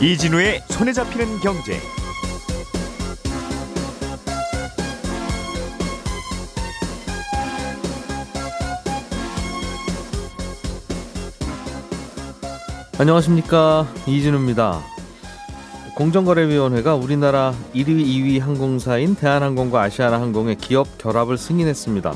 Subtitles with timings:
[0.00, 1.76] 이진우의 손에 잡히는 경제.
[12.96, 14.80] 안녕하십니까 이진우입니다.
[15.96, 22.14] 공정거래위원회가 우리나라 1위, 2위 항공사인 대한항공과 아시아나항공의 기업 결합을 승인했습니다.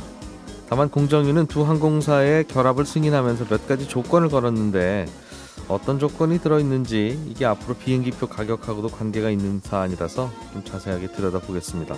[0.68, 5.06] 다만 공정위는 두 항공사의 결합을 승인하면서 몇 가지 조건을 걸었는데
[5.72, 11.96] 어떤 조건이 들어있는지 이게 앞으로 비행기표 가격하고도 관계가 있는 사안이라서 좀 자세하게 들여다보겠습니다.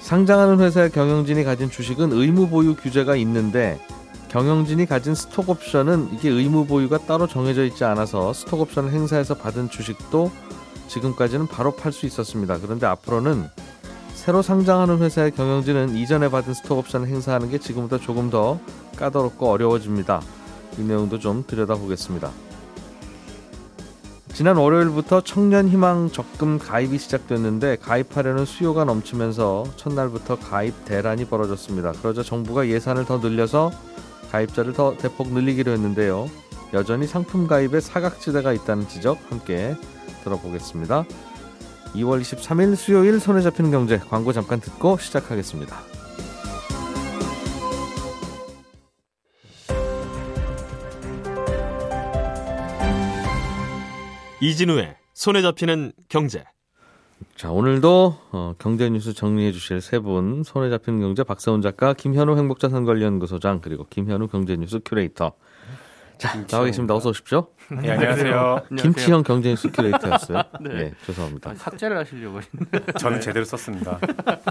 [0.00, 3.80] 상장하는 회사의 경영진이 가진 주식은 의무 보유 규제가 있는데
[4.28, 9.70] 경영진이 가진 스톡 옵션은 이게 의무 보유가 따로 정해져 있지 않아서 스톡 옵션을 행사해서 받은
[9.70, 10.30] 주식도
[10.88, 12.58] 지금까지는 바로 팔 수 있었습니다.
[12.58, 13.48] 그런데 앞으로는
[14.14, 18.58] 새로 상장하는 회사의 경영진은 이전에 받은 스톡 옵션을 행사하는 게 지금보다 조금 더
[18.96, 20.20] 까다롭고 어려워집니다.
[20.78, 22.30] 이 내용도 좀 들여다보겠습니다.
[24.32, 31.92] 지난 월요일부터 청년 희망 적금 가입이 시작됐는데 가입하려는 수요가 넘치면서 첫날부터 가입 대란이 벌어졌습니다.
[31.92, 33.70] 그러자 정부가 예산을 더 늘려서
[34.30, 36.30] 가입자를 더 대폭 늘리기로 했는데요.
[36.72, 39.76] 여전히 상품 가입에 사각지대가 있다는 지적 함께
[40.24, 41.04] 들어보겠습니다.
[41.94, 45.76] 2월 23일 수요일 손에 잡히는 경제 광고 잠깐 듣고 시작하겠습니다.
[54.46, 56.42] 이진우의 손에 잡히는 경제.
[57.36, 62.36] 자 오늘도 어, 경제 뉴스 정리해 주실 세 분 손에 잡히는 경제 박세훈 작가 김현우
[62.36, 65.30] 행복자산관리연구소장 그리고 김현우 경제뉴스 큐레이터
[66.18, 67.46] 자 나와 계십니다 어서 오십시오
[67.80, 68.62] 네, 안녕하세요.
[68.76, 70.74] 김치형 경제뉴스 큐레이터였어요 네.
[70.74, 72.92] 네 죄송합니다 아, 삭제를 하시려고 하시는데.
[72.98, 74.00] 저는 제대로 썼습니다.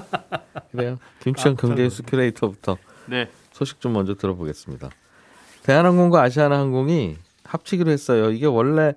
[0.71, 3.29] 그래요 김치형 경제뉴스 큐레이터부터 네.
[3.51, 4.89] 소식 좀 먼저 들어보겠습니다
[5.63, 8.93] 대한항공과 아시아나항공이 합치기로 했어요 이게 원래 에,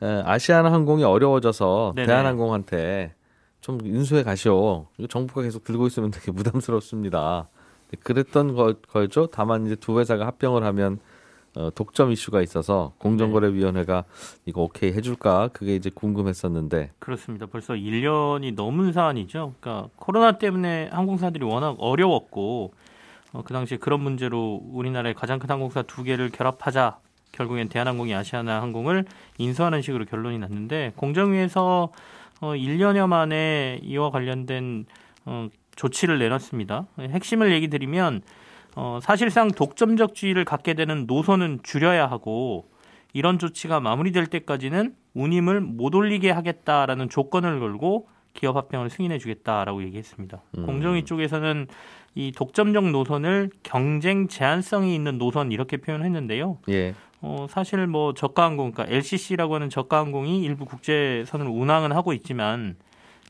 [0.00, 2.06] 아시아나 항공이 어려워져서 네네.
[2.06, 3.14] 대한항공한테
[3.60, 4.86] 좀 인수해 가시오.
[4.98, 7.48] 이거 정부가 계속 들고 있으면 되게 부담스럽습니다.
[8.02, 9.26] 그랬던 거, 거죠.
[9.26, 10.98] 다만 이제 두 회사가 합병을 하면
[11.56, 14.04] 어, 독점 이슈가 있어서 공정거래위원회가
[14.44, 17.46] 이거 오케이 해줄까 그게 이제 궁금했었는데 그렇습니다.
[17.46, 19.54] 벌써 1년이 넘은 사안이죠.
[19.58, 22.74] 그러니까 코로나 때문에 항공사들이 워낙 어려웠고
[23.32, 26.98] 어, 그 당시에 그런 문제로 우리나라의 가장 큰 항공사 두 개를 결합하자
[27.32, 29.04] 결국엔 대한항공이 아시아나항공을
[29.38, 31.92] 인수하는 식으로 결론이 났는데 공정위에서
[32.40, 34.86] 어, 1년여 만에 이와 관련된
[35.24, 36.86] 어, 조치를 내놨습니다.
[36.98, 38.22] 핵심을 얘기 드리면
[38.74, 42.68] 어, 사실상 독점적 주의를 갖게 되는 노선은 줄여야 하고
[43.12, 50.42] 이런 조치가 마무리될 때까지는 운임을 못 올리게 하겠다라는 조건을 걸고 기업 합병을 승인해 주겠다라고 얘기했습니다.
[50.58, 50.66] 음.
[50.66, 51.68] 공정위 쪽에서는
[52.14, 56.58] 이 독점적 노선을 경쟁 제한성이 있는 노선 이렇게 표현했는데요.
[56.68, 62.76] 예 어, 사실 뭐 저가항공, 그러니까 LCC라고 하는 저가항공이 일부 국제선을 운항은 하고 있지만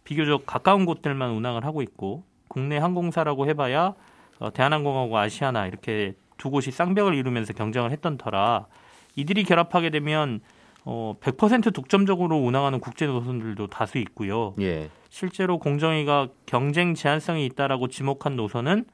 [0.05, 3.95] 비교적 가까운 곳들만 운항을 하고 있고 국내 항공사라고 해봐야
[4.39, 8.67] 어, 대한항공하고 아시아나 이렇게 두 곳이 쌍벽을 이루면서 경쟁을 했던 터라
[9.15, 10.41] 이들이 결합하게 되면
[10.85, 14.55] 어, 100% 독점적으로 운항하는 국제 노선들도 다수 있고요.
[14.61, 14.89] 예.
[15.09, 18.85] 실제로 공정위가 경쟁 제한성이 있다라고 지목한 노선은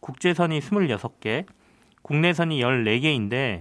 [0.00, 1.44] 국제선이 26개,
[2.00, 3.60] 국내선이 14개인데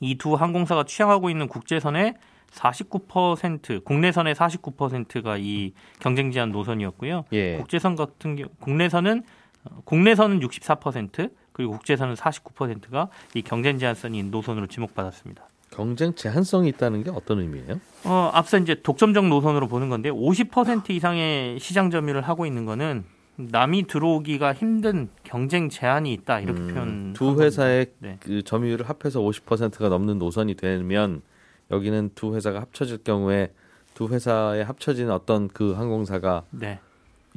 [0.00, 2.14] 이 두 항공사가 취향하고 있는 국제선의
[2.52, 7.24] 49%, 국내선의 49%가 이 경쟁 제한 노선이었고요.
[7.32, 7.56] 예.
[7.58, 9.22] 국제선 같은 경우 국내선은
[9.64, 15.44] 어, 국내선은 64% 그리고 국제선은 49%가 이 경쟁 제한선인 노선으로 지목받았습니다.
[15.70, 17.80] 경쟁 제한성이 있다는 게 어떤 의미예요?
[18.04, 23.04] 어, 앞서 이제 독점적 노선으로 보는 건데 50% 이상의 시장 점유를 하고 있는 거는
[23.50, 26.88] 남이 들어오기가 힘든 경쟁 제한이 있다 이렇게 표현.
[26.88, 28.16] 음, 두 회사의 네.
[28.20, 31.22] 그 점유율을 합해서 50%가 넘는 노선이 되면
[31.70, 33.52] 여기는 두 회사가 합쳐질 경우에
[33.94, 36.80] 두 회사에 합쳐진 어떤 그 항공사가 네.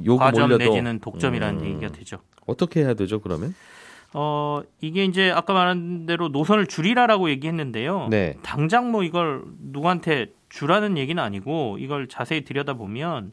[0.04, 2.18] 요금 과점 올려도 내지는 독점이라는 음, 얘기가 되죠.
[2.46, 3.54] 어떻게 해야 되죠 그러면?
[4.14, 8.08] 어, 이게 이제 아까 말한 대로 노선을 줄이라라고 얘기했는데요.
[8.10, 8.36] 네.
[8.44, 13.32] 당장 뭐 이걸 누구한테 주라는 얘기는 아니고 이걸 자세히 들여다 보면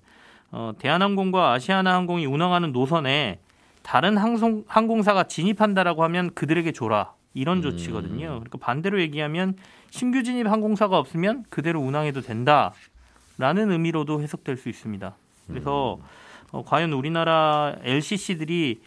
[0.53, 3.39] 어, 대한항공과 아시아나항공이 운항하는 노선에
[3.83, 7.63] 다른 항송, 항공사가 진입한다라고 하면 그들에게 줘라 이런 음.
[7.63, 8.27] 조치거든요.
[8.27, 9.57] 그러니까 반대로 얘기하면
[9.91, 15.15] 신규 진입 항공사가 없으면 그대로 운항해도 된다라는 의미로도 해석될 수 있습니다.
[15.47, 15.99] 그래서
[16.53, 18.81] 어, 과연 우리나라 LCC들이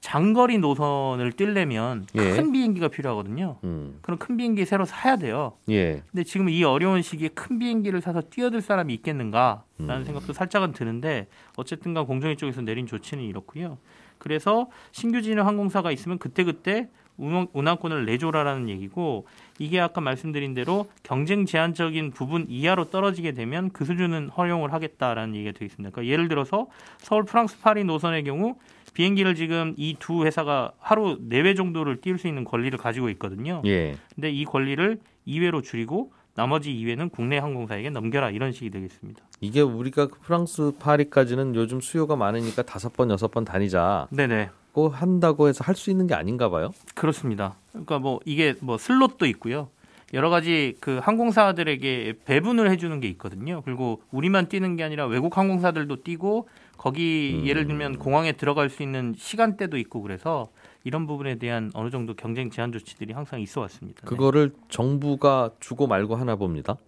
[0.00, 2.30] 장거리 노선을 뛰려면 예.
[2.32, 3.58] 큰 비행기가 필요하거든요.
[3.64, 3.98] 음.
[4.00, 5.52] 그럼 큰 비행기 새로 사야 돼요.
[5.68, 6.02] 예.
[6.10, 10.04] 근데 지금 이 어려운 시기에 큰 비행기를 사서 뛰어들 사람이 있겠는가라는 음.
[10.04, 13.78] 생각도 살짝은 드는데 어쨌든간 공정위 쪽에서 내린 조치는 이렇고요.
[14.18, 16.88] 그래서 신규 진입 항공사가 있으면 그때그때
[17.20, 19.26] 운항, 운항권을 내줘라라는 얘기고
[19.58, 25.58] 이게 아까 말씀드린 대로 경쟁 제한적인 부분 이하로 떨어지게 되면 그 수준은 허용을 하겠다라는 얘기가
[25.58, 25.90] 되어 있습니다.
[25.90, 26.68] 그러니까 예를 들어서
[26.98, 28.56] 서울 프랑스 파리 노선의 경우
[28.94, 33.62] 비행기를 지금 이 두 회사가 하루 네 회 정도를 띄울 수 있는 권리를 가지고 있거든요.
[33.66, 33.96] 예.
[34.14, 39.22] 근데 이 권리를 2회로 줄이고 나머지 2회는 국내 항공사에게 넘겨라 이런 식이 되겠습니다.
[39.40, 44.06] 이게 우리가 그 프랑스 파리까지는 요즘 수요가 많으니까 다섯 번 여섯 번 다니자.
[44.10, 44.50] 네네.
[44.72, 46.70] 고 한다고 해서 할 수 있는 게 아닌가 봐요.
[46.94, 47.56] 그렇습니다.
[47.72, 49.68] 그러니까 뭐 이게 뭐 슬롯도 있고요.
[50.14, 53.62] 여러 가지 그 항공사들에게 배분을 해주는 게 있거든요.
[53.64, 56.48] 그리고 우리만 뛰는 게 아니라 외국 항공사들도 뛰고
[56.80, 57.46] 거기 음.
[57.46, 60.48] 예를 들면 공항에 들어갈 수 있는 시간대도 있고 그래서
[60.82, 64.00] 이런 부분에 대한 어느 정도 경쟁 제한 조치들이 항상 있어 왔습니다.
[64.00, 64.06] 네.
[64.06, 66.78] 그거를 정부가 주고 말고 하나 봅니다.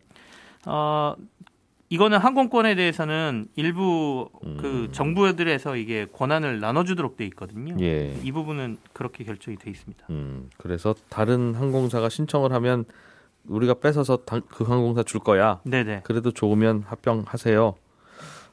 [0.64, 1.14] 어,
[1.90, 4.88] 이거는 항공권에 대해서는 일부 그 음.
[4.92, 7.76] 정부들에서 이게 권한을 나눠주도록 돼 있거든요.
[7.82, 8.16] 예.
[8.22, 10.06] 이 부분은 그렇게 결정이 돼 있습니다.
[10.08, 12.86] 음, 그래서 다른 항공사가 신청을 하면
[13.46, 15.60] 우리가 뺏어서 당- 그 항공사 줄 거야.
[15.64, 16.00] 네네.
[16.04, 17.74] 그래도 좋으면 합병하세요.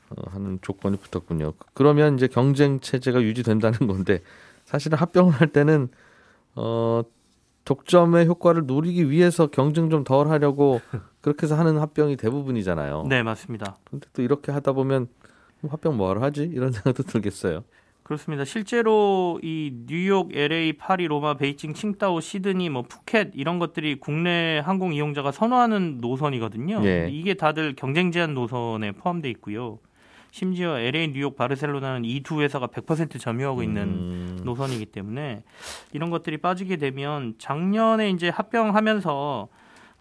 [0.09, 1.53] 어, 하는 조건이 붙었군요.
[1.73, 4.21] 그러면 이제 경쟁 체제가 유지된다는 건데
[4.65, 5.89] 사실은 합병을 할 때는
[6.55, 7.03] 어
[7.65, 10.81] 독점의 효과를 노리기 위해서 경쟁 좀 덜 하려고
[11.21, 13.05] 그렇게 해서 하는 합병이 대부분이잖아요.
[13.07, 13.77] 네 맞습니다.
[13.89, 15.07] 근데 또 이렇게 하다 보면
[15.61, 16.43] 뭐 합병 뭐하러 하지?
[16.43, 17.63] 이런 생각도 들겠어요.
[18.03, 18.43] 그렇습니다.
[18.43, 24.93] 실제로 이 뉴욕, LA, 파리, 로마, 베이징, 칭다오, 시드니, 뭐 푸켓 이런 것들이 국내 항공
[24.93, 26.81] 이용자가 선호하는 노선이거든요.
[26.85, 27.09] 예.
[27.11, 29.77] 이게 다들 경쟁 제한 노선에 포함돼 있고요.
[30.31, 35.43] 심지어 LA, 뉴욕, 바르셀로나는 이 두 회사가 100% 점유하고 있는 음, 노선이기 때문에
[35.93, 39.47] 이런 것들이 빠지게 되면 작년에 이제 합병하면서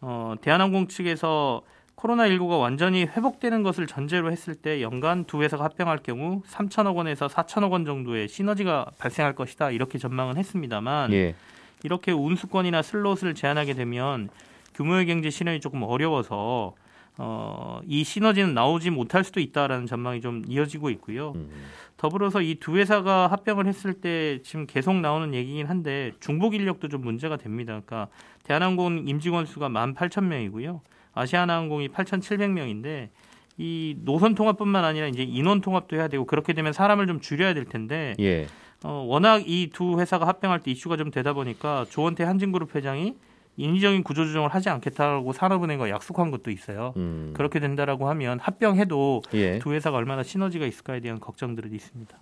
[0.01, 1.63] 어, 대한항공 측에서
[1.97, 7.73] 코로나19가 완전히 회복되는 것을 전제로 했을 때 연간 두 회사가 합병할 경우 3천억 원에서 4천억
[7.73, 11.35] 원 정도의 시너지가 발생할 것이다 이렇게 전망은 했습니다만 예.
[11.83, 14.29] 이렇게 운수권이나 슬롯을 제한하게 되면
[14.75, 16.75] 규모의 경제 실현이 조금 어려워서
[17.21, 21.33] 어, 이 시너지는 나오지 못할 수도 있다라는 전망이 좀 이어지고 있고요.
[21.35, 21.51] 음,
[21.97, 27.03] 더불어서 이 두 회사가 합병을 했을 때 지금 계속 나오는 얘기긴 한데 중복 인력도 좀
[27.03, 27.81] 문제가 됩니다.
[27.85, 28.09] 그러니까
[28.45, 30.81] 대한항공 임직원 수가 18,000명이고요.
[31.15, 33.09] 아시아나항공이 8,700명인데
[33.57, 37.65] 이 노선 통합뿐만 아니라 이제 인원 통합도 해야 되고 그렇게 되면 사람을 좀 줄여야 될
[37.65, 38.47] 텐데 예.
[38.85, 43.17] 어, 워낙 이 두 회사가 합병할 때 이슈가 좀 되다 보니까 조원태 한진그룹 회장이
[43.59, 46.95] 인위적인 구조조정을 하지 않겠다고 산업은행과 약속한 것도 있어요.
[46.97, 49.59] 음, 그렇게 된다라고 하면 합병해도 예.
[49.59, 52.19] 두 회사가 얼마나 시너지가 있을까에 대한 걱정들이 있습니다.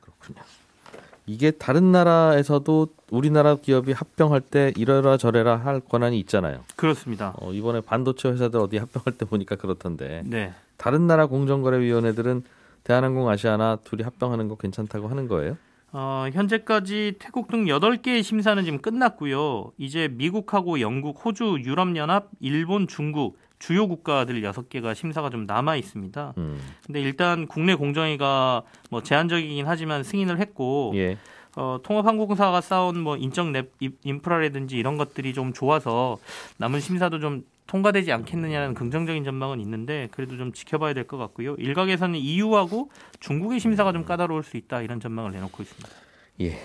[0.00, 0.42] 그렇군요.
[1.26, 6.64] 이게 다른 나라에서도 우리나라 기업이 합병할 때 이래라 저래라 할 권한이 있잖아요.
[6.76, 7.34] 그렇습니다.
[7.38, 10.52] 어, 이번에 반도체 회사들 어디 합병할 때 보니까 그렇던데 네.
[10.76, 12.42] 다른 나라 공정거래위원회들은
[12.84, 15.56] 대한항공 아시아나 둘이 합병하는 거 괜찮다고 하는 거예요?
[15.96, 19.70] 어, 현재까지 태국 등 8개의 심사는 지금 끝났고요.
[19.78, 26.34] 이제 미국하고 영국, 호주, 유럽연합, 일본, 중국 주요 국가들 6개가 심사가 좀 남아 있습니다.
[26.36, 31.16] 음, 근데 일단 국내 공정위가 뭐 제한적이긴 하지만 승인을 했고 예,
[31.56, 36.18] 어, 통합항공사가 쌓은 뭐 인적 랩 인- 인프라라든지 이런 것들이 좀 좋아서
[36.58, 41.54] 남은 심사도 좀 통과되지 않겠느냐는 긍정적인 전망은 있는데 그래도 좀 지켜봐야 될 것 같고요.
[41.56, 42.90] 일각에서는 EU하고
[43.20, 45.88] 중국의 심사가 좀 까다로울 수 있다 이런 전망을 내놓고 있습니다.
[46.42, 46.58] 예.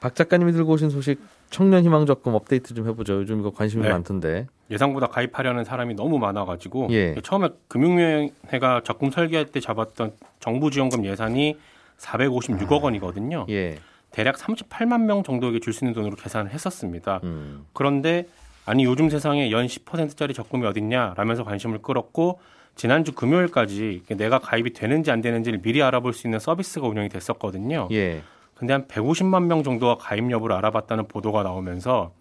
[0.00, 1.20] 박 작가님이 들고 오신 소식
[1.50, 3.14] 청년 희망 적금 업데이트 좀 해보죠.
[3.20, 3.90] 요즘 이거 관심이 네.
[3.90, 4.46] 많던데.
[4.70, 7.14] 예상보다 가입하려는 사람이 너무 많아가지고 예.
[7.22, 11.58] 처음에 금융위원회가 적금 설계할 때 잡았던 정부 지원금 예산이
[11.98, 13.44] 456억 원이거든요.
[13.50, 13.78] 예,
[14.10, 17.20] 대략 38만 명 정도에게 줄 수 있는 돈으로 계산을 했었습니다.
[17.24, 18.26] 음, 그런데
[18.66, 22.40] 아니 요즘 세상에 연 10%짜리 적금이 어딨냐 라면서 관심을 끌었고
[22.76, 27.88] 지난주 금요일까지 내가 가입이 되는지 안 되는지를 미리 알아볼 수 있는 서비스가 운영이 됐었거든요.
[27.92, 28.22] 예,
[28.54, 32.12] 근데 한 150만 명 정도가 가입 여부를 알아봤다는 보도가 나오면서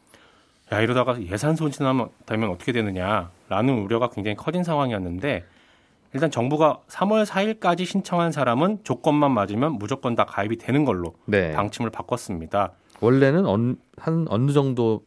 [0.71, 5.43] 야 이러다가 예산 손실하면 되면 어떻게 되느냐라는 우려가 굉장히 커진 상황이었는데
[6.13, 11.51] 일단 정부가 3월 4일까지 신청한 사람은 조건만 맞으면 무조건 다 가입이 되는 걸로 네.
[11.51, 12.73] 방침을 바꿨습니다.
[12.99, 15.03] 원래는 언, 한 어느 정도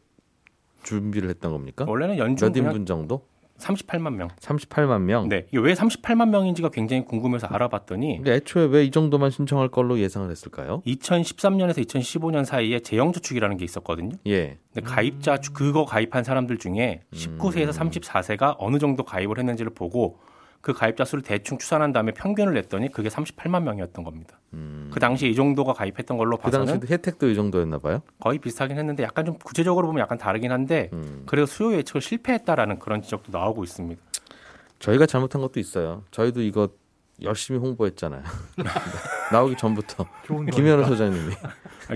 [0.83, 1.85] 준비를 했던 겁니까?
[1.87, 3.25] 원래는 연중 몇 인분 정도?
[3.59, 4.27] 38만 명.
[4.41, 5.29] 38만 명.
[5.29, 9.99] 네, 이게 왜 38만 명인지가 굉장히 궁금해서 알아봤더니 근데 애초에 왜 이 정도만 신청할 걸로
[9.99, 10.81] 예상을 했을까요?
[10.85, 14.15] 2013년에서 2015년 사이에 재형 저축이라는 게 있었거든요.
[14.27, 20.17] 예, 근데 가입자 주- 그거 가입한 사람들 중에 19세에서 34세가 어느 정도 가입을 했는지를 보고
[20.63, 24.39] 그 가입자 수를 대충 추산한 다음에 평균을 냈더니 그게 38만 명이었던 겁니다.
[24.91, 28.01] 그 당시에 이 정도가 가입했던 걸로 그 봐서는 당시도 혜택도 이 정도였나 봐요.
[28.21, 31.23] 거의 비슷하긴 했는데 약간 좀 구체적으로 보면 약간 다르긴 한데 음.
[31.25, 34.01] 그래도 수요 예측을 실패했다라는 그런 지적도 나오고 있습니다.
[34.79, 36.05] 저희가 잘못한 것도 있어요.
[36.11, 36.69] 저희도 이거
[37.21, 38.23] 열심히 홍보했잖아요.
[39.33, 40.05] 나오기 전부터
[40.53, 41.33] 김현우 소장님이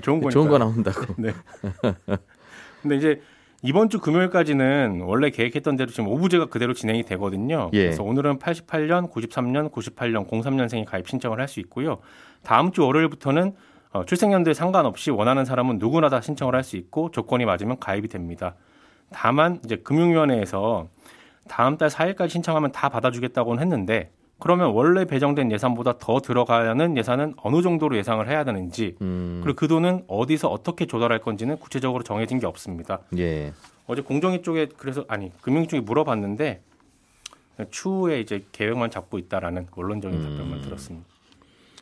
[0.03, 0.29] 좋은.
[0.29, 1.05] 좋은 거 나온다고.
[1.17, 1.33] 네.
[2.81, 3.21] 근데 이제
[3.63, 7.69] 이번 주 금요일까지는 원래 계획했던 대로 지금 오부제가 그대로 진행이 되거든요.
[7.73, 7.85] 예.
[7.85, 11.97] 그래서 오늘은 88년, 93년, 98년, 03년생이 가입 신청을 할 수 있고요.
[12.43, 13.53] 다음 주 월요일부터는
[13.93, 18.55] 어, 출생연도에 상관없이 원하는 사람은 누구나 다 신청을 할 수 있고 조건이 맞으면 가입이 됩니다.
[19.11, 20.87] 다만 이제 금융위원회에서
[21.47, 27.61] 다음 달 4일까지 신청하면 다 받아주겠다고는 했는데 그러면 원래 배정된 예산보다 더 들어가는 예산은 어느
[27.61, 32.45] 정도로 예상을 해야 되는지 음, 그리고 그 돈은 어디서 어떻게 조달할 건지는 구체적으로 정해진 게
[32.45, 32.99] 없습니다.
[33.17, 33.53] 예.
[33.87, 36.61] 어제 공정위 쪽에 그래서 아니 금융위 쪽에 물어봤는데
[37.71, 40.23] 추후에 이제 계획만 잡고 있다라는 원론적인 음.
[40.23, 41.07] 답변만 들었습니다.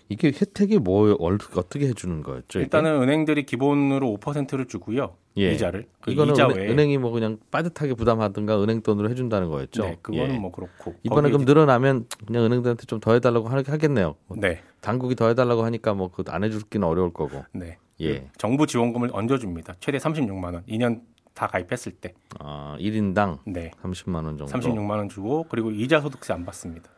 [0.08, 2.60] 이게 혜택이 뭐 어떻게 해주는 거였죠?
[2.60, 2.64] 이게?
[2.64, 5.16] 일단은 은행들이 기본으로 5%를 주고요.
[5.38, 5.52] 예.
[5.52, 9.84] 이자를 그 이거는 이자 은행, 외에 은행이 뭐 그냥 빠듯하게 부담하든가 은행 돈으로 해준다는 거였죠.
[9.84, 10.40] 네, 그거는 예.
[10.40, 14.16] 뭐 그렇고 이번에 그럼 늘어나면 그냥 은행들한테 좀 더 해달라고 하- 하겠네요.
[14.28, 17.44] 뭐 네, 당국이 더 해달라고 하니까 뭐 그 안 해줄기는 어려울 거고.
[17.54, 17.78] 네.
[18.00, 18.20] 예.
[18.20, 19.76] 그 정부 지원금을 얹어줍니다.
[19.80, 20.64] 최대 36만 원.
[20.68, 21.02] 2년
[21.34, 24.46] 다 가입했을 때, 아, 1인당 네, 30만 원 정도.
[24.46, 26.90] 36만 원 주고 그리고 이자 소득세 안 받습니다.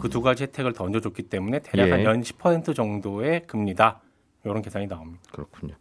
[0.00, 2.00] 그두 가지 혜택을 더 얹어줬기 때문에 대략 음.
[2.00, 2.04] 예.
[2.04, 4.00] 한연10% 정도의 금리다.
[4.44, 5.22] 이런 계산이 나옵니다.
[5.32, 5.74] 그렇군요.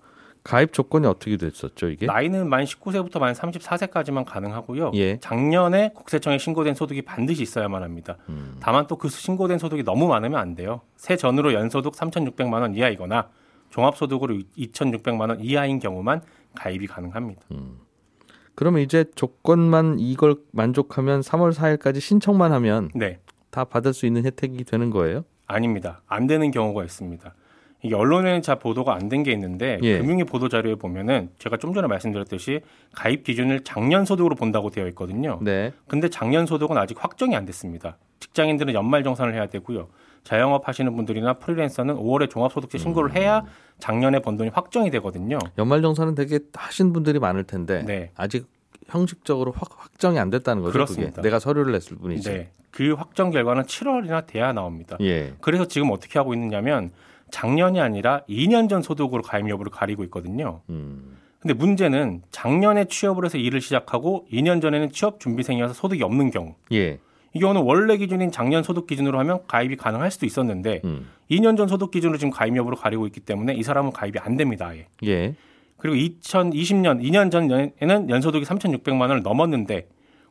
[0.47, 2.05] 가입 조건이 어떻게 됐었죠, 이게?
[2.05, 4.91] 나이는 만 19세부터 만 34세까지만 가능하고요.
[4.95, 5.19] 예.
[5.19, 8.15] 작년에 국세청에 신고된 소득이 반드시 있어야만 합니다.
[8.29, 8.55] 음.
[8.61, 10.79] 다만 또 그 신고된 소득이 너무 많으면 안 돼요.
[10.95, 13.27] 세 전으로 연소득 3,600만 원 이하이거나
[13.71, 16.21] 종합소득으로 2,600만 원 이하인 경우만
[16.55, 17.41] 가입이 가능합니다.
[18.55, 23.19] 그러면 이제 조건만 이걸 만족하면 3월 4일까지 신청만 하면 네,
[23.51, 25.25] 다 받을 수 있는 혜택이 되는 거예요?
[25.45, 26.01] 아닙니다.
[26.07, 27.33] 안 되는 경우가 있습니다.
[27.81, 29.99] 이게 언론에는 잘 보도가 안 된 게 있는데 예.
[29.99, 32.61] 금융위 보도 자료에 보면은 제가 좀 전에 말씀드렸듯이
[32.93, 35.39] 가입 기준을 작년 소득으로 본다고 되어 있거든요.
[35.41, 35.71] 네.
[35.87, 37.97] 근데 작년 소득은 아직 확정이 안 됐습니다.
[38.19, 39.87] 직장인들은 연말 정산을 해야 되고요.
[40.23, 43.43] 자영업 하시는 분들이나 프리랜서는 5월에 종합소득세 신고를 해야
[43.79, 45.37] 작년에 번 돈이 확정이 되거든요.
[45.57, 48.11] 연말 정산은 되게 하신 분들이 많을 텐데 네.
[48.15, 48.47] 아직
[48.87, 50.73] 형식적으로 확, 확정이 안 됐다는 거죠.
[50.73, 51.11] 그렇습니다.
[51.11, 52.29] 그게 내가 서류를 냈을 뿐이지.
[52.29, 52.49] 네.
[52.71, 54.97] 그 확정 결과는 7월이나 돼야 나옵니다.
[55.01, 55.33] 예.
[55.41, 56.91] 그래서 지금 어떻게 하고 있느냐면
[57.31, 60.61] 작년이 아니라 2년 전 소득으로 가입 여부를 가리고 있거든요.
[60.69, 61.17] 음.
[61.39, 66.55] 근데 문제는 작년에 취업을 해서 일을 시작하고 2년 전에는 취업 준비생이어서 소득이 없는 경우.
[66.71, 66.99] 예.
[67.33, 71.07] 이 경우는 원래 기준인 작년 소득 기준으로 하면 가입이 가능할 수도 있었는데 음.
[71.29, 74.67] 2년 전 소득 기준으로 지금 가입 여부를 가리고 있기 때문에 이 사람은 가입이 안 됩니다.
[74.67, 74.87] 아예.
[75.03, 75.35] 예.
[75.77, 79.87] 그리고 2020년 2년 전에는 연소득이 3,600만 원을 넘었는데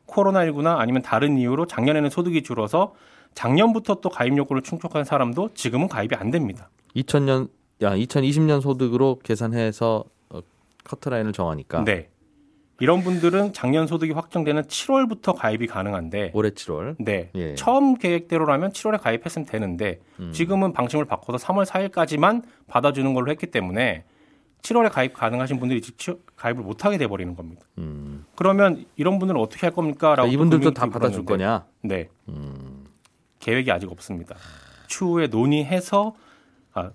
[0.07, 2.93] 코로나19나 아니면 다른 이유로 작년에는 소득이 줄어서
[3.33, 6.69] 작년부터 또 가입 요건을 충족한 사람도 지금은 가입이 안 됩니다.
[6.95, 7.49] 2000년
[7.81, 10.39] 야 2020년 소득으로 계산해서 어,
[10.83, 12.09] 커트라인을 정하니까 네.
[12.79, 16.95] 이런 분들은 작년 소득이 확정되는 7월부터 가입이 가능한데 올해 7월.
[16.99, 17.31] 네.
[17.35, 17.55] 예.
[17.55, 20.31] 처음 계획대로라면 7월에 가입했으면 되는데 음.
[20.31, 24.03] 지금은 방침을 바꿔서 3월 4일까지만 받아주는 걸로 했기 때문에
[24.61, 27.63] 7월에 가입 가능하신 분들이 이제 취- 가입을 못 하게 돼 버리는 겁니다.
[27.79, 28.25] 음.
[28.35, 30.09] 그러면 이런 분들은 어떻게 할 겁니까?
[30.09, 31.65] 라고 그러니까 이분들도 또다 받아줄 거냐?
[31.81, 32.09] 네.
[32.29, 32.85] 음.
[33.39, 34.35] 계획이 아직 없습니다.
[34.87, 36.13] 추후에 논의해서
[36.77, 36.91] 아,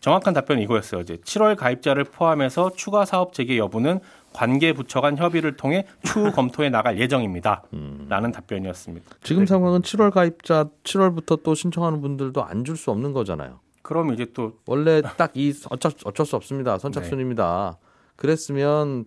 [0.00, 1.00] 정확한 답변은 이거였어요.
[1.02, 4.00] 이제 7월 가입자를 포함해서 추가 사업 재개 여부는
[4.32, 7.62] 관계 부처 간 협의를 통해 추후 검토해 나갈 예정입니다.
[7.74, 8.06] 음.
[8.08, 9.16] 라는 답변이었습니다.
[9.22, 13.60] 지금 상황은 7월 가입자 7월부터 또 신청하는 분들도 안 줄 수 없는 거잖아요.
[13.82, 16.78] 그럼 이제 또 원래 딱 이 어쩔, 어쩔 수 없습니다.
[16.78, 17.78] 선착순입니다.
[18.16, 19.04] 그랬으면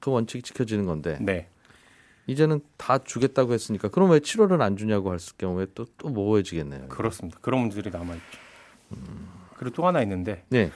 [0.00, 1.48] 그 원칙이 지켜지는 건데 네.
[2.28, 6.88] 이제는 다 주겠다고 했으니까 그럼 왜 7월은 안 주냐고 했을 경우에 또 또 모호해지겠네요.
[6.88, 7.38] 그렇습니다.
[7.40, 8.38] 그런 문제들이 남아 있죠.
[9.62, 10.70] 그리고 또 하나 있는데 네.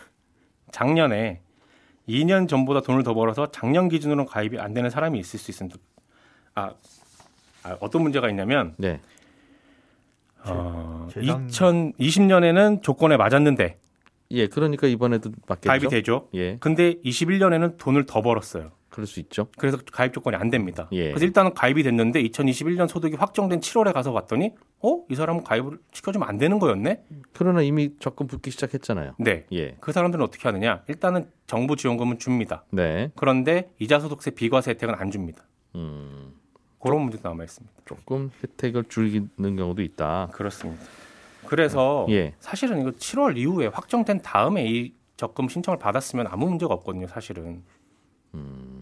[0.71, 1.41] 작년에
[2.09, 5.77] 2년 전보다 돈을 더 벌어서 작년 기준으로 가입이 안 되는 사람이 있을 수 있습니다.
[6.55, 6.71] 아,
[7.65, 9.01] 아, 어떤 문제가 있냐면 네.
[10.45, 13.79] 어, 재당- 2020년에는 조건에 맞았는데
[14.33, 15.69] 예, 그러니까 이번에도 맞겠죠.
[15.69, 16.29] 가입이 되죠.
[16.35, 18.71] 예, 근데 21년에는 돈을 더 벌었어요.
[18.89, 19.49] 그럴 수 있죠.
[19.59, 20.89] 그래서 가입 조건이 안 됩니다.
[20.93, 21.09] 예.
[21.09, 25.05] 그래서 일단은 가입이 됐는데 2021년 소득이 확정된 7월에 가서 봤더니 어?
[25.11, 27.03] 이 사람은 가입을 시켜주면 안 되는 거였네?
[27.33, 29.15] 그러나 이미 적금 붙기 시작했잖아요.
[29.19, 29.47] 네.
[29.53, 30.83] 예, 그 사람들은 어떻게 하느냐?
[30.89, 32.65] 일단은 정부 지원금은 줍니다.
[32.71, 33.11] 네.
[33.17, 35.45] 그런데 이자 소득세 비과세 혜택은 안 줍니다.
[35.75, 36.33] 음,
[36.81, 37.75] 그런 문제도 남아 있습니다.
[37.85, 40.29] 조금 혜택을 줄이는 경우도 있다.
[40.33, 40.85] 그렇습니다.
[41.47, 42.35] 그래서 예.
[42.41, 47.07] 사실은 이거 7월 이후에 확정된 다음에 이 적금 신청을 받았으면 아무 문제가 없거든요.
[47.07, 47.65] 사실은 음.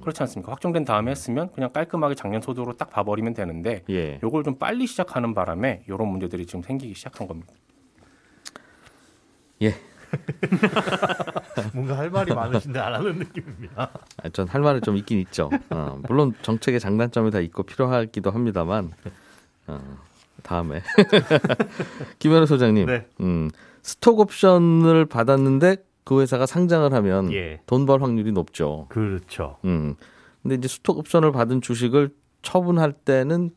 [0.05, 0.53] 그렇지 않습니까?
[0.53, 5.35] 확정된 다음에 했으면 그냥 깔끔하게 작년 소득으로 딱 봐버리면 되는데 예, 요걸 좀 빨리 시작하는
[5.35, 7.53] 바람에 이런 문제들이 지금 생기기 시작한 겁니다.
[11.75, 13.91] 뭔가 할 말이 많으신데 안 하는 느낌입니다.
[14.23, 15.51] 아, 전할 말은 좀 있긴 있죠.
[15.71, 18.93] 어, 물론 정책의 장단점이 다 있고 필요하기도 합니다만
[19.67, 19.81] 어,
[20.43, 20.83] 다음에
[22.19, 23.07] 김현우 소장님, 네.
[23.21, 23.51] 음,
[23.83, 27.61] 스톡 옵션을 받았는데 그 회사가 상장을 하면 예.
[27.67, 28.87] 돈벌 확률이 높죠.
[28.91, 29.57] 그렇죠.
[29.65, 29.97] 음.
[30.43, 32.11] 근데 이제 스톡 옵션을 받은 주식을
[32.43, 33.51] 처분할 때는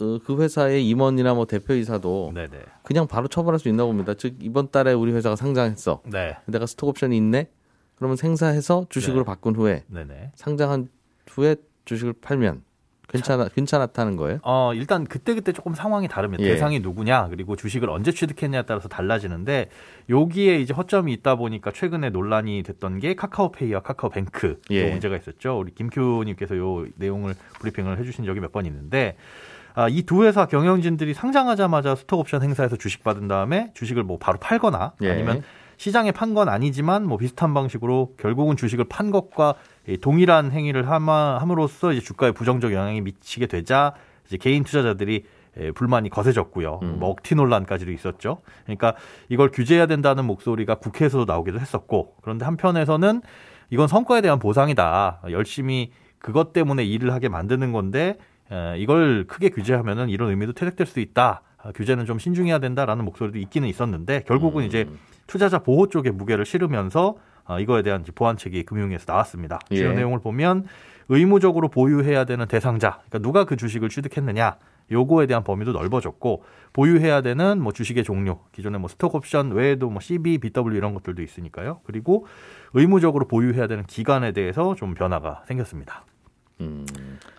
[0.00, 2.58] 어, 그 회사의 임원이나 뭐 대표이사도 네네.
[2.82, 4.14] 그냥 바로 처분할 수 있나 봅니다.
[4.14, 6.00] 즉 이번 달에 우리 회사가 상장했어.
[6.06, 6.36] 네.
[6.46, 7.50] 내가 스톡 옵션이 있네.
[7.96, 9.26] 그러면 생사해서 주식으로 네.
[9.26, 10.32] 바꾼 후에 네네.
[10.34, 10.88] 상장한
[11.28, 12.62] 후에 주식을 팔면
[13.10, 14.38] 괜찮아 괜찮았다는 거예요?
[14.42, 16.42] 어, 일단 그때 그때 조금 상황이 다릅니다.
[16.44, 16.50] 예.
[16.50, 19.68] 대상이 누구냐, 그리고 주식을 언제 취득했냐에 따라서 달라지는데,
[20.08, 24.86] 여기에 이제 허점이 있다 보니까 최근에 논란이 됐던 게 카카오페이와 카카오뱅크 예.
[24.86, 25.58] 요 문제가 있었죠.
[25.58, 29.16] 우리 김큐님께서 요 내용을 브리핑을 해주신 적이 몇 번 있는데,
[29.74, 34.94] 아, 이 두 회사 경영진들이 상장하자마자 스톡옵션 행사에서 주식 받은 다음에 주식을 뭐 바로 팔거나
[35.02, 35.10] 예.
[35.12, 35.42] 아니면
[35.80, 39.54] 시장에 판 건 아니지만 뭐 비슷한 방식으로 결국은 주식을 판 것과
[39.88, 43.94] 이 동일한 행위를 함으로써 이제 주가에 부정적 영향이 미치게 되자
[44.26, 45.24] 이제 개인 투자자들이
[45.56, 46.80] 에, 불만이 거세졌고요.
[46.82, 46.96] 음.
[47.00, 48.42] 뭐 억티 논란까지도 있었죠.
[48.64, 48.94] 그러니까
[49.30, 53.22] 이걸 규제해야 된다는 목소리가 국회에서도 나오기도 했었고 그런데 한편에서는
[53.70, 55.22] 이건 성과에 대한 보상이다.
[55.30, 58.18] 열심히 그것 때문에 일을 하게 만드는 건데
[58.52, 61.40] 에, 이걸 크게 규제하면은 이런 의미도 퇴색될 수 있다.
[61.62, 64.66] 아, 규제는 좀 신중해야 된다라는 목소리도 있기는 있었는데 결국은 음.
[64.66, 64.88] 이제
[65.26, 69.58] 투자자 보호 쪽에 무게를 실으면서 어, 이거에 대한 보완책이 금융위에서 나왔습니다.
[69.72, 69.76] 예.
[69.76, 70.66] 주요 내용을 보면
[71.08, 74.56] 의무적으로 보유해야 되는 대상자, 그러니까 누가 그 주식을 취득했느냐,
[74.92, 80.00] 요거에 대한 범위도 넓어졌고 보유해야 되는 뭐 주식의 종류, 기존에 뭐 스톡 옵션 외에도 뭐
[80.00, 81.80] CB, BW 이런 것들도 있으니까요.
[81.84, 82.26] 그리고
[82.74, 86.04] 의무적으로 보유해야 되는 기간에 대해서 좀 변화가 생겼습니다.
[86.60, 86.84] 음.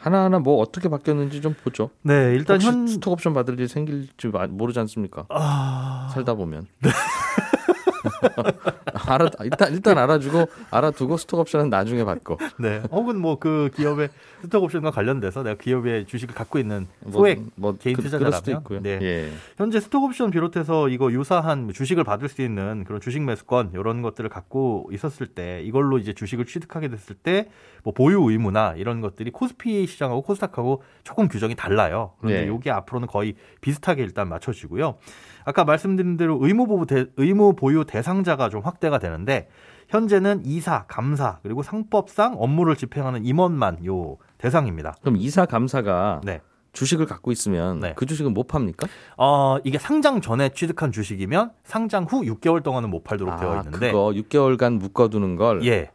[0.02, 1.92] 하나하나 뭐 어떻게 바뀌었는지 좀 보죠.
[2.02, 5.26] 네, 일단 현 스톡 옵션 받을 일 생길지 마- 모르지 않습니까?
[5.30, 6.66] 아, 살다 보면.
[9.08, 12.38] 알아 일단 일단 알아주고 알아두고 스톡 옵션은 나중에 받고.
[12.60, 14.10] 네, 혹은 뭐 그 기업의
[14.44, 18.52] 스톡 옵션과 관련돼서 내가 기업의 주식을 갖고 있는 뭐, 소액 뭐 개인 그, 투자자라면 수도
[18.52, 18.82] 있고요.
[18.82, 19.00] 네.
[19.02, 19.32] 예.
[19.58, 24.30] 현재 스톡 옵션 비롯해서 이거 유사한 주식을 받을 수 있는 그런 주식 매수권 이런 것들을
[24.30, 27.50] 갖고 있었을 때 이걸로 이제 주식을 취득하게 됐을 때
[27.84, 32.14] 뭐 보유 의무나 이런 것들이 코스피 시장하고 코스닥하고 조금 규정이 달라요.
[32.20, 32.56] 그런데 네.
[32.56, 34.98] 이게 앞으로는 거의 비슷하게 일단 맞춰지고요.
[35.44, 39.48] 아까 말씀드린 대로 의무 보유 대, 의무 보유 대상자가 좀 확대가 되는데
[39.88, 44.96] 현재는 이사, 감사 그리고 상법상 업무를 집행하는 임원만 요 대상입니다.
[45.02, 46.42] 그럼 이사 감사가 네.
[46.74, 47.94] 주식을 갖고 있으면 네.
[47.96, 48.88] 그 주식은 못 팝니까?
[49.18, 53.92] 어, 이게 상장 전에 취득한 주식이면 상장 후 6개월 동안은 못 팔도록 되어 있는데 아,
[53.92, 55.66] 그거 6개월간 묶어두는 걸.
[55.66, 55.92] 예.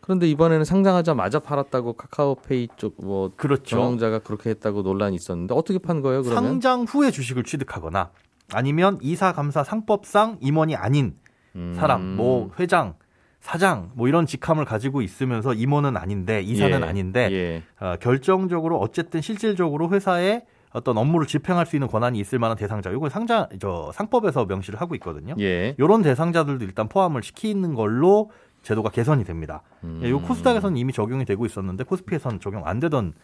[0.00, 3.76] 그런데 이번에는 상장하자마자 팔았다고 카카오페이 쪽뭐 그렇죠.
[3.76, 6.22] 경영자가 그렇게 했다고 논란이 있었는데 어떻게 판 거예요?
[6.22, 8.10] 그러면 상장 후에 주식을 취득하거나
[8.54, 11.27] 아니면 이사 감사 상법상 임원이 아닌 음.
[11.74, 12.94] 사람, 뭐 회장,
[13.40, 17.62] 사장 뭐 이런 직함을 가지고 있으면서 임원은 아닌데 이사는 예, 아닌데 예.
[17.84, 20.42] 어, 결정적으로 어쨌든 실질적으로 회사에
[20.72, 22.90] 어떤 업무를 집행할 수 있는 권한이 있을 만한 대상자.
[22.90, 25.34] 이건 상장 저 상법에서 명시를 하고 있거든요.
[25.38, 25.74] 예.
[25.78, 28.30] 이런 대상자들도 일단 포함을 시키는 걸로
[28.62, 29.62] 제도가 개선이 됩니다.
[29.84, 30.00] 음.
[30.04, 33.14] 이 코스닥에서는 이미 적용이 되고 있었는데 코스피에서는 적용 안 되던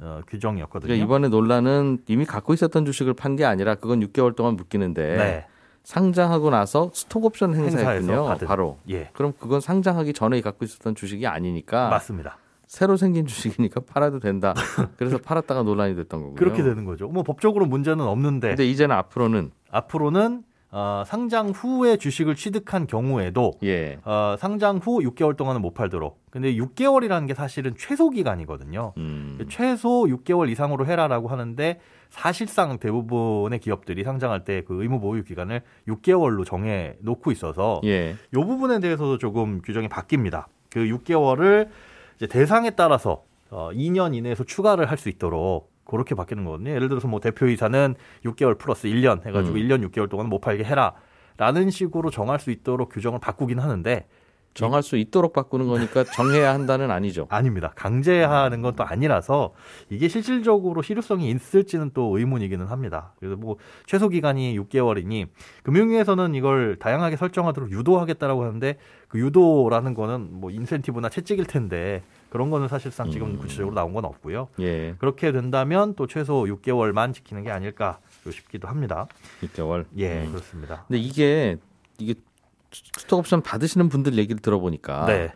[0.00, 0.88] 어, 규정이었거든요.
[0.88, 5.46] 그러니까 이번에 논란은 이미 갖고 있었던 주식을 판 게 아니라 그건 6개월 동안 묶이는데 네.
[5.84, 8.36] 상장하고 나서 스톡옵션 행사했군요.
[8.46, 8.78] 바로.
[8.88, 9.10] 예.
[9.12, 12.38] 그럼 그건 상장하기 전에 갖고 있었던 주식이 아니니까 맞습니다.
[12.66, 14.54] 새로 생긴 주식이니까 팔아도 된다.
[14.96, 16.36] 그래서 팔았다가 논란이 됐던 거고요.
[16.36, 17.08] 그렇게 되는 거죠.
[17.08, 23.98] 뭐 법적으로 문제는 없는데 근데 이제는 앞으로는 앞으로는 어, 상장 후에 주식을 취득한 경우에도 예.
[24.04, 26.18] 어, 상장 후 6개월 동안은 못 팔도록.
[26.30, 28.94] 근데 6개월이라는 게 사실은 최소 기간이거든요.
[28.96, 29.38] 음.
[29.50, 36.46] 최소 6개월 이상으로 해라라고 하는데 사실상 대부분의 기업들이 상장할 때 그 의무 보유 기간을 6개월로
[36.46, 38.16] 정해 놓고 있어서 예.
[38.32, 40.46] 이 부분에 대해서도 조금 규정이 바뀝니다.
[40.70, 41.68] 그 6개월을
[42.16, 46.70] 이제 대상에 따라서 어, 2년 이내에서 추가를 할 수 있도록 그렇게 바뀌는 거거든요.
[46.72, 49.60] 예를 들어서 뭐 대표이사는 6개월 플러스 1년 해가지고 음.
[49.62, 50.94] 1년 6개월 동안 못 팔게 해라.
[51.38, 54.06] 라는 식으로 정할 수 있도록 규정을 바꾸긴 하는데
[54.54, 57.26] 정할 수 있도록 바꾸는 거니까 정해야 한다는 아니죠.
[57.30, 57.72] 아닙니다.
[57.74, 59.54] 강제하는 건 또 아니라서
[59.88, 63.14] 이게 실질적으로 실효성이 있을지는 또 의문이기는 합니다.
[63.18, 65.28] 그래서 뭐 최소 기간이 6개월이니
[65.62, 68.76] 금융위에서는 이걸 다양하게 설정하도록 유도하겠다라고 하는데
[69.08, 72.02] 그 유도라는 거는 뭐 인센티브나 채찍일 텐데
[72.32, 73.36] 그런 거는 사실상 지금 음.
[73.36, 74.48] 구체적으로 나온 건 없고요.
[74.58, 74.94] 예.
[74.96, 77.98] 그렇게 된다면 또 최소 6개월만 지키는 게 아닐까
[78.30, 79.06] 싶기도 합니다.
[79.42, 79.84] 6개월.
[79.98, 80.32] 예, 음.
[80.32, 80.86] 그렇습니다.
[80.88, 81.58] 근데 이게
[81.98, 82.14] 이게
[82.70, 85.30] 스톡옵션 받으시는 분들 얘기를 들어보니까 네,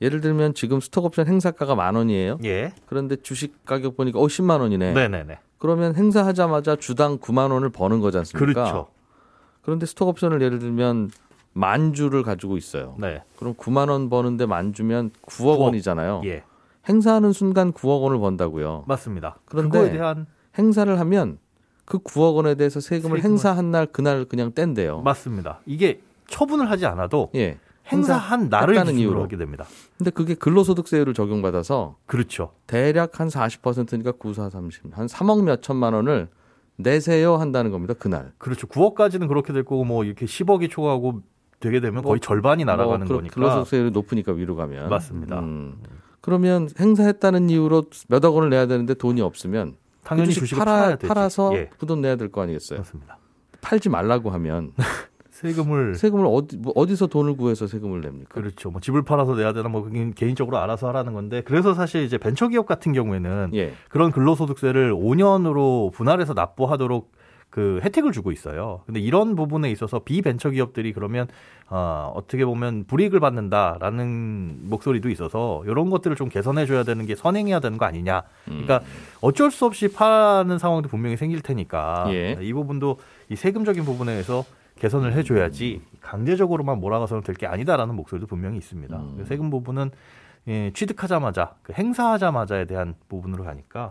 [0.00, 2.38] 예를 들면 지금 스톡옵션 행사가가 만 원이에요.
[2.44, 4.94] 예, 그런데 주식 가격 보니까 어 10만 원이네.
[4.94, 5.38] 네, 네, 네.
[5.58, 8.54] 그러면 행사하자마자 주당 9만 원을 버는 거지 않습니까?
[8.54, 8.88] 그렇죠.
[9.60, 11.10] 그런데 스톡옵션을 예를 들면
[11.52, 12.94] 만 주를 가지고 있어요.
[12.98, 15.60] 네, 그럼 9만 원 버는데 만 주면 9억, 9억.
[15.60, 16.22] 원이잖아요.
[16.24, 16.42] 예,
[16.88, 18.84] 행사하는 순간 9억 원을 번다고요.
[18.86, 19.36] 맞습니다.
[19.44, 20.26] 그런데 그거에 대한
[20.58, 21.38] 행사를 하면
[21.84, 25.02] 그 9억 원에 대해서 세금을 세금을- 행사한 날 그날 그냥 뗀대요.
[25.02, 25.60] 맞습니다.
[25.66, 27.58] 이게 처분을 하지 않아도 예.
[27.90, 29.22] 행사한 날을 기준으로.
[29.24, 29.66] 하게 됩니다.
[29.98, 32.52] 근데 그게 근로소득세율을 적용받아서 그렇죠.
[32.68, 36.28] 대략 한 40%니까 9, 4, 30, 한 3억 몇 천만 원을
[36.76, 37.92] 내세요 한다는 겁니다.
[37.98, 38.32] 그날.
[38.38, 38.66] 그렇죠.
[38.68, 41.20] 9억까지는 그렇게 될 거고 뭐 이렇게 10억이 초과하고
[41.62, 43.34] 되게 되면 거의 절반이 날아가는 뭐 거니까.
[43.34, 44.90] 근로소득세율이 높으니까 위로 가면.
[44.90, 45.38] 맞습니다.
[45.38, 45.76] 음.
[46.20, 50.96] 그러면 행사했다는 이유로 몇억 원을 내야 되는데 돈이 없으면 당연히 그 주식 주식을 팔아.
[50.98, 51.70] 팔아서 예.
[51.78, 52.80] 그돈 내야 될 거 아니겠어요.
[52.80, 53.18] 맞습니다.
[53.60, 54.72] 팔지 말라고 하면
[55.30, 58.28] 세금을 세금을 어디 뭐 어디서 돈을 구해서 세금을 냅니까?
[58.34, 58.70] 그렇죠.
[58.70, 62.92] 뭐 집을 팔아서 내야 되나 뭐 개인적으로 알아서 하라는 건데 그래서 사실 이제 벤처기업 같은
[62.92, 63.72] 경우에는 예.
[63.88, 67.10] 그런 근로소득세를 5년으로 분할해서 납부하도록
[67.52, 68.80] 그 혜택을 주고 있어요.
[68.86, 71.28] 근데 이런 부분에 있어서 비벤처 기업들이 그러면
[71.68, 77.60] 어, 어떻게 보면 불이익을 받는다라는 목소리도 있어서 이런 것들을 좀 개선해 줘야 되는 게 선행해야
[77.60, 78.22] 되는 거 아니냐.
[78.46, 78.80] 그러니까
[79.20, 82.38] 어쩔 수 없이 파는 상황도 분명히 생길 테니까 예.
[82.40, 82.96] 이 부분도
[83.28, 84.44] 이 세금적인 부분에서
[84.78, 88.96] 개선을 해줘야지 강제적으로만 몰아가서는 될 게 아니다라는 목소리도 분명히 있습니다.
[88.96, 89.24] 음.
[89.28, 89.90] 세금 부분은
[90.48, 93.90] 예, 취득하자마자 그 행사하자마자에 대한 부분으로 가니까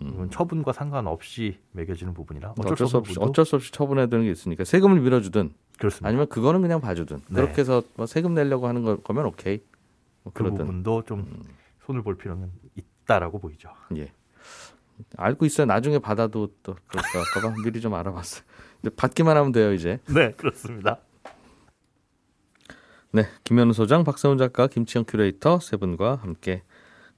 [0.00, 2.72] 이건 처분과 상관없이 매겨지는 부분이라 어쩔, 음.
[2.72, 6.08] 어쩔 수 없이 어쩔 수 없이 처분해야 되는 게 있으니까 세금을 밀어주든 그렇습니다.
[6.08, 7.34] 아니면 그거는 그냥 봐주든 네.
[7.34, 9.60] 그렇게 해서 뭐 세금 내려고 하는 거, 거면 오케이.
[10.22, 11.42] 뭐 그 부분도 좀
[11.86, 13.70] 손을 볼 필요는 있다라고 보이죠.
[13.96, 14.12] 예.
[15.16, 15.66] 알고 있어요.
[15.66, 18.42] 나중에 받아도 또 그럴까 할까봐 미리 좀 알아봤어요.
[18.82, 20.00] 근데 받기만 하면 돼요 이제.
[20.06, 20.98] 네, 그렇습니다.
[23.12, 26.62] 네, 김현우 소장, 박세훈 작가, 김치형 큐레이터 세 분과 함께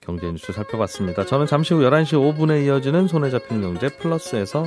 [0.08, 1.26] 경제 뉴스 살펴봤습니다.
[1.26, 4.66] 저는 잠시 후 11시 5분에 이어지는 손에 잡히는 경제 플러스에서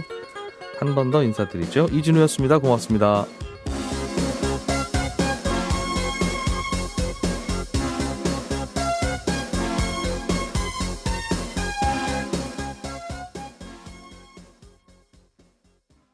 [0.80, 1.88] 한 번 더 인사드리죠.
[1.92, 2.60] 이진우였습니다.
[2.60, 3.26] 고맙습니다.